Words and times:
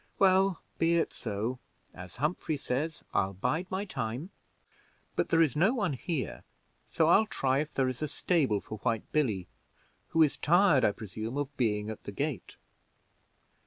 Well, 0.17 0.63
be 0.79 0.95
it 0.95 1.13
so; 1.13 1.59
as 1.93 2.15
Humphrey 2.15 2.57
says, 2.57 3.03
'I'll 3.13 3.33
bide 3.35 3.69
my 3.69 3.85
time.' 3.85 4.31
But 5.15 5.29
there 5.29 5.43
is 5.43 5.55
no 5.55 5.75
one 5.75 5.93
here, 5.93 6.41
so 6.89 7.05
I'll 7.05 7.27
try 7.27 7.59
if 7.59 7.75
there 7.75 7.87
is 7.87 8.01
a 8.01 8.07
stable 8.07 8.61
for 8.61 8.79
White 8.79 9.03
Billy, 9.11 9.47
who 10.07 10.23
is 10.23 10.37
tired, 10.37 10.83
I 10.83 10.91
presume, 10.91 11.37
of 11.37 11.55
being 11.55 11.91
at 11.91 12.03
the 12.05 12.11
gate." 12.11 12.57